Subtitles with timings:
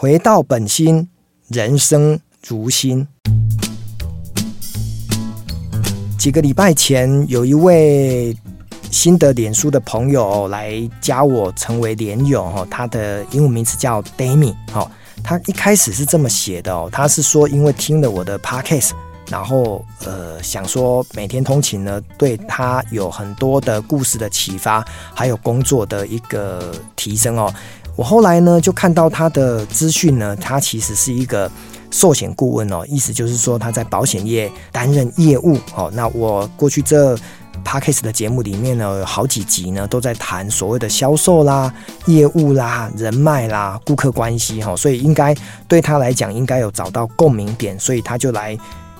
[0.00, 1.08] 回到本心，
[1.48, 3.04] 人生如新。
[6.16, 8.32] 几个礼拜前，有一位
[8.92, 14.88] 新的脸书的朋友来加我成为脸友哦，他的英文名字叫 Dami 哦，
[15.24, 18.92] 他一开始是这么写的哦，他是说因为听了我的 Podcast。
[19.30, 27.52] 然后，呃，想说每天通勤呢，对他有很多的故事的启发，还有工作的一个提升哦。
[27.98, 31.50] 我后来呢，就看到他的资讯呢，他其实是一个
[31.90, 35.90] 寿险顾问哦，意思就是说他在保险业担任业务哦。
[35.92, 37.16] 那我过去这
[37.64, 41.74] Podcast 的节目里面呢，有好几集呢，都在谈所谓的销售啦、
[42.06, 45.34] 业务啦、人脉啦、顾客关系哈，所以应该
[45.66, 48.56] 对他来讲，应该有找到共鸣点，所以他就来。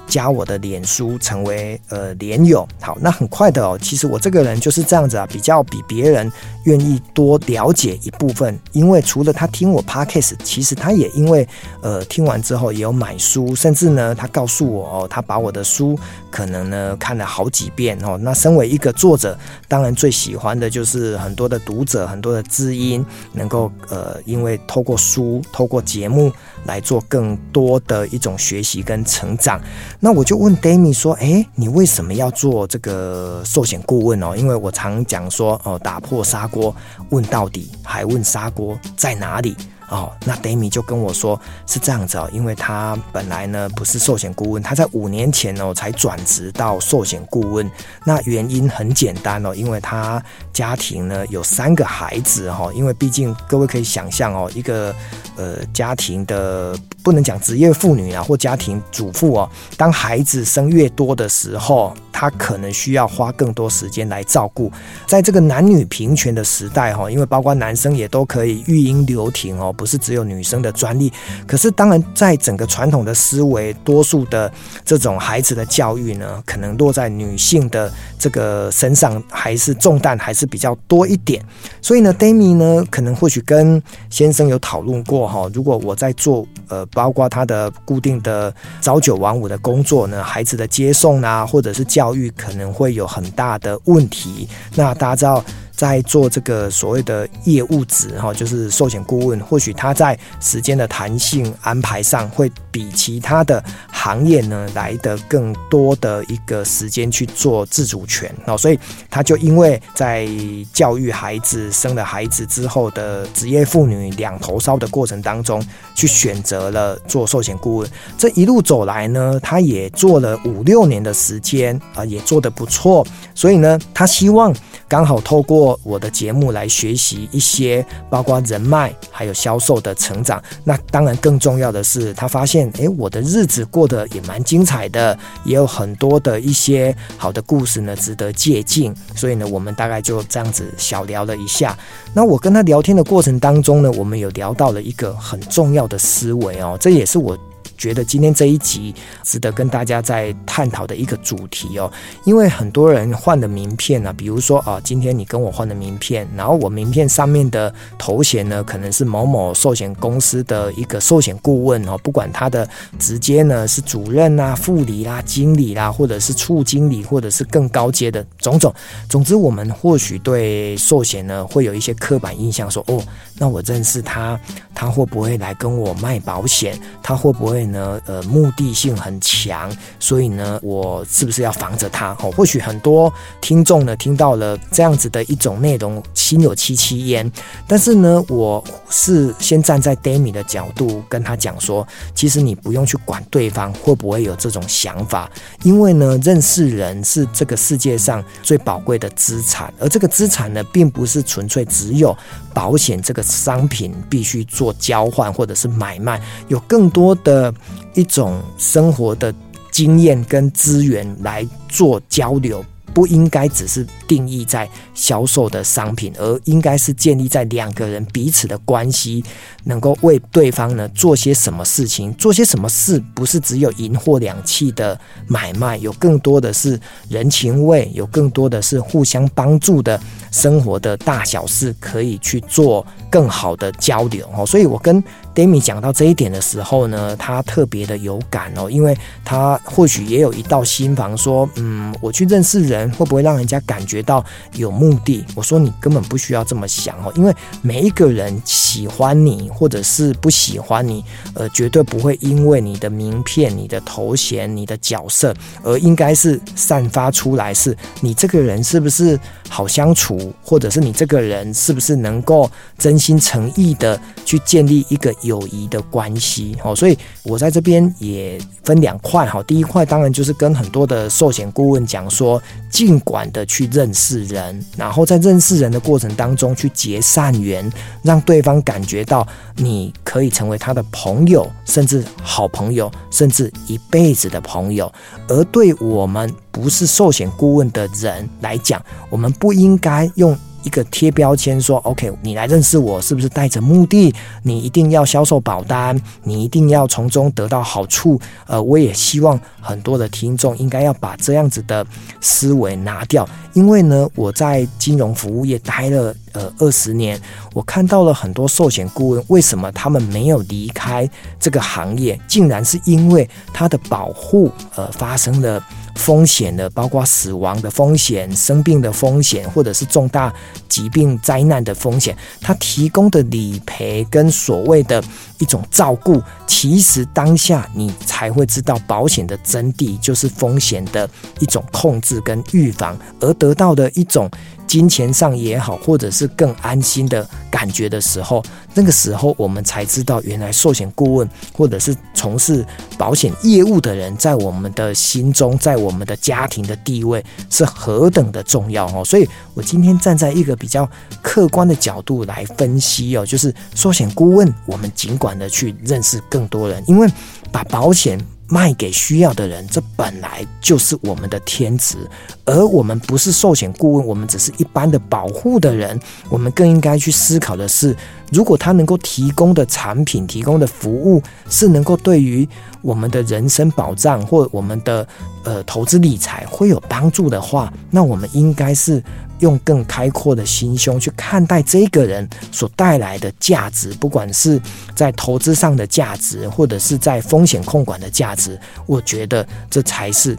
[0.08, 2.66] 加我的脸书，成为呃连友。
[2.80, 3.78] 好，那很快的哦。
[3.80, 6.30] 其实我这个人就是这样子啊，比较比别人
[6.64, 8.58] 愿意多了解一部分。
[8.72, 11.46] 因为除了他听我 Podcast，其实他也因为
[11.82, 15.98] 呃听完之后也有买书，甚至呢他告诉我哦，他把我的书
[16.30, 18.18] 可能呢看了好几遍哦。
[18.20, 26.32] 那身为一个作者，当然最喜欢的就是很多的读者，很多的知音能够呃，因为透过书，透过节目
[26.64, 29.60] 来做更多的一种学习跟成长。
[30.00, 34.36] 那我就问 Demi 说：“诶，你为什么要做这个寿险顾问哦？
[34.36, 36.74] 因为我常讲说哦，打破砂锅
[37.10, 39.56] 问到底，还问砂锅在哪里。”
[39.88, 47.70] 哦，那 Demi 就跟我说是这样子哦，因为他本来呢不是寿险顾问，他在五年前哦才转职到寿险顾问。
[48.04, 50.22] 那原因很简单哦，因为他
[50.52, 54.94] 家庭呢有三个孩子哈，因为毕竟各位可以想象哦，一个
[55.36, 64.68] 呃家庭的不能讲职业妇女啊或家庭主妇哦，当孩子生越多的时候，他可能需要花更多时间来照顾。
[65.06, 69.72] 在这个男女平权的时代哈，因为包括男生也都可以育婴留停哦。
[69.72, 71.12] 不是只有女生的专利，
[71.46, 74.52] 可是当然，在整个传统的思维，多数的
[74.84, 77.88] 这种孩子的教育呢，可能落在女性的
[78.18, 81.40] 这个身上，还是重担还是比较多一点。
[81.80, 94.48] 所以呢，Dami 呢，可能或许跟先生有讨论过哈，如果我在做呃，包括他的固定的朝九晚五的工作呢，孩子的接送啊，或者是教育，可能会有很大的问题。
[94.74, 95.44] 那大家知道。
[95.78, 108.78] 在做这个所谓的业务职哈，就是寿险顾问，或许他在时间的弹性安排上，会比其他的行业呢来得更多的一个时间去做自主权哦，所以
[109.08, 110.28] 他就因为在
[110.72, 117.88] 教育孩子、生了孩子之后的职业妇女两头烧的过程当中，去选择了做寿险顾问。
[118.18, 124.52] 这一路走来呢，他也做了五六年的时间啊，也做得不错，所以呢，他希望
[124.88, 125.78] 刚好透过。
[125.82, 130.42] 我的节目来学习一些，包括人脉还有销售的成长。
[130.64, 138.94] 那当然更重要的是，他发现，诶，我的日子过得也蛮精彩的，也有很多的一些好的故事呢，值得借鉴。
[139.14, 141.76] 所以呢，我们大概就这样子小聊了一下。
[142.12, 147.38] 那我跟他聊天的过程当中呢，我们有聊到了一个很重要的思维哦，这也是我。
[147.78, 151.90] 觉得今天这一集值得跟大家在探讨的一个主题哦，
[152.24, 162.68] 因为很多人换的名片呢，比如说啊，今天你跟我换的名片，然后我名片上面的头衔呢，可能是某某寿险公司的一个寿险顾问哦，不管他的
[162.98, 168.74] 直接呢是主任啊、副理啦、经理啦，或者是处经理，或者是更高阶的种种。
[169.08, 173.00] 总之，我们或许对寿险呢会有一些刻板印象，说哦，
[173.38, 174.38] 那我认识他，
[174.74, 176.76] 他会不会来跟我卖保险？
[177.00, 177.67] 他会不会？
[177.70, 179.70] 呢，呃，目的性很强，
[180.00, 182.16] 所以呢，我是不是要防着他？
[182.20, 187.30] 哦，或许很多听众呢听到了这样子的一种内容，心有戚戚焉。
[187.66, 195.30] 但是呢，我是先站在 Demi 的角度跟他讲说，其实你不用去管对方会不会有这种想法，
[195.62, 202.16] 因为呢，认识人是这个世界上最宝贵的资产，而这个资产呢，并不是纯粹只有
[202.52, 207.52] 保险这个商品必须做交换或者是买卖，有更多的。
[207.98, 209.34] 一种生活的
[209.72, 212.64] 经验跟资源来做交流，
[212.94, 219.22] 不应该只是定义在销售的商品，而应该是建立在两个人彼此的关系，
[219.64, 230.00] 能够为对方呢做些什么事情，做些什么事，不是只有银货两訖的买卖，有更多的是人情味，有更多的是互相帮助的
[230.32, 234.46] 生活的大小事，可以去做更好的交流哦。
[234.46, 235.02] 所以我跟
[235.34, 244.24] Demi 讲到这一点的时候呢，他特别的有感哦，因为他或许也有一道心防，说，嗯，我去认识人会不会让人家感觉觉到
[244.54, 245.24] 有目的。
[245.34, 251.04] 我说你根本不需要这么想哦，因为每一个人喜欢你或者是不喜欢你，
[251.34, 255.34] 呃，绝对不会因为你的名片、你的头衔、你的角色，
[255.64, 259.18] 而应该是散发出来是你这个人是不是
[259.48, 262.48] 好相处，或者是你这个人是不是能够
[262.78, 266.76] 真心诚意的去建立一个友谊的关系哦。
[266.76, 272.40] 所以我在这边也分两块哈，第一块当然就是跟很多的寿险顾问讲说，
[272.70, 277.70] 尽管的去认认识人，然后在认识人的过程当中去结善缘，
[278.02, 279.26] 让对方感觉到
[279.56, 284.92] 你可以成为他的朋友，甚至好朋友，甚至一辈子的朋友。
[285.26, 290.36] 而对我们不是寿险顾问的人来讲，我们不应该用。
[290.62, 294.14] 一个贴标签说：“OK，你来认识我，是不是带着目的？
[294.42, 301.86] 你一定要销售保单，你一定要从中得到好处。”呃，我也希望很多的听众应该要把这样子的
[302.20, 307.20] 思维拿掉，因为呢，我在金融服务业待了呃二十年，
[307.54, 311.08] 我看到了很多寿险顾问，为什么他们没有离开
[311.38, 312.18] 这个行业？
[312.26, 315.62] 竟然是因为他的保护呃发生了。
[315.98, 320.32] 风险的，包括死亡的风险、生病的风险，或者是重大
[320.68, 325.02] 疾病灾难的风险，它提供的理赔跟所谓的
[325.38, 331.06] 一种照顾，其实当下你才会知道保险的真谛，就是风险的
[331.40, 334.30] 一种控制跟预防，而得到的一种。
[334.68, 338.40] 金钱上也好，或者是更安心的感觉的时候，
[338.74, 342.64] 那个时候我们才知道，原来寿险顾问或者是从事
[342.98, 349.02] 保险业务的人，在我们的心中，在我们的家庭的地位是何等的重要哦。
[349.04, 350.88] 所以我今天站在一个比较
[351.22, 357.08] 客观的角度来分析哦，就是寿险顾问，我们尽管的去认识更多人，因为
[357.50, 358.22] 把保险。
[358.48, 361.96] 卖给需要的人，这本来就是我们的天职。
[362.44, 366.00] 而我们不是寿险顾问，我们只是一般的保护的人。
[366.30, 367.94] 我们更应该去思考的是，
[368.32, 372.48] 如果他能够提供的产品、提供的服务是能够对于
[372.80, 375.06] 我们的人身保障或我们的
[375.44, 379.02] 呃投资理财会有帮助的话，那我们应该是。
[379.40, 384.60] 用更开阔的心胸去看待这个人所带来的价值，不管是
[384.94, 390.36] 在投资上的价值，或者是在风险控管的价值，我觉得这才是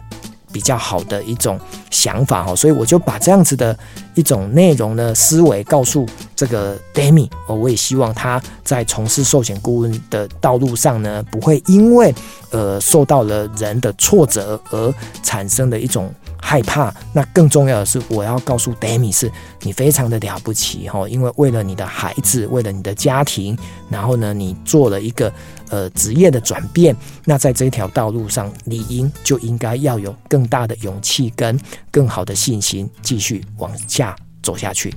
[0.52, 1.58] 比较好的一种
[1.90, 2.54] 想法哈。
[2.54, 3.76] 所以我就把这样子的
[4.14, 6.06] 一种内容呢，思维告诉
[6.36, 12.14] 这个 Demi，我也希望他在从事寿险顾问的道路上呢，不会因为
[12.50, 16.12] 呃受到了人的挫折而产生的一种。
[16.42, 23.56] 害怕，那更重要的是，我要告诉 d a m i 是，你非常的了不起哈，因为为了你的孩子，为了你的家庭，
[23.88, 25.32] 然后呢，你做了一个
[25.68, 31.58] 呃职业的转变，那在这条道路上，理应就应该要有更大的勇气跟
[31.90, 34.94] 更好的信心，继续往下走下去。